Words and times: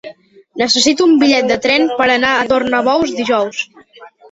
Necessito 0.61 1.05
un 1.09 1.13
bitllet 1.23 1.51
de 1.51 1.59
tren 1.67 1.87
per 2.01 2.09
anar 2.15 2.33
a 2.39 2.49
Tornabous 2.55 3.17
dijous. 3.21 3.65